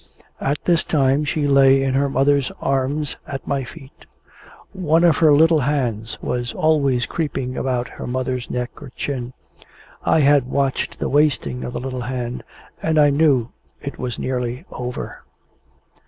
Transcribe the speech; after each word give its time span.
At 0.39 0.65
this 0.65 0.83
time, 0.83 1.25
she 1.25 1.47
lay 1.47 1.83
in 1.83 1.93
her 1.93 2.09
mother's 2.09 2.51
arms 2.59 3.17
at 3.27 3.45
my 3.45 3.63
feet. 3.63 4.07
One 4.73 5.03
of 5.03 5.17
her 5.17 5.31
little 5.31 5.59
hands 5.59 6.17
was 6.23 6.53
almost 6.53 6.55
always 6.55 7.05
creeping 7.05 7.55
about 7.55 7.87
her 7.87 8.07
mother's 8.07 8.49
neck 8.49 8.81
or 8.81 8.89
chin. 8.95 9.33
I 10.03 10.21
had 10.21 10.47
watched 10.47 10.97
the 10.97 11.07
wasting 11.07 11.63
of 11.63 11.73
the 11.73 11.79
little 11.79 12.01
hand, 12.01 12.43
and 12.81 12.97
I 12.97 13.11
knew 13.11 13.51
it 13.79 13.99
was 13.99 14.17
nearly 14.17 14.65
over. 14.71 15.21